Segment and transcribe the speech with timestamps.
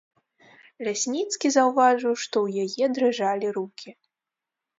[0.87, 3.89] Лясніцкі заўважыў, што ў яе дрыжалі рукі.